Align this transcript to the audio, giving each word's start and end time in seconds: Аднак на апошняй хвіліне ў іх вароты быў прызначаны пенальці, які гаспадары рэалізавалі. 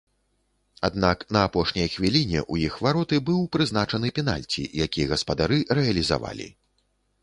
Аднак 0.87 1.25
на 1.37 1.43
апошняй 1.49 1.91
хвіліне 1.97 2.41
ў 2.51 2.55
іх 2.71 2.81
вароты 2.87 3.21
быў 3.29 3.39
прызначаны 3.57 4.07
пенальці, 4.19 4.69
які 4.85 5.01
гаспадары 5.17 5.65
рэалізавалі. 5.81 6.55